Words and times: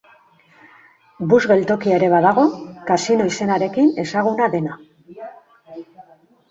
Bus 1.33 1.41
geltokia 1.51 1.99
ere 2.01 2.09
badago, 2.15 2.47
kasino 2.89 3.29
izenarekin 3.33 3.93
ezaguna 4.07 4.53
dena. 4.57 4.83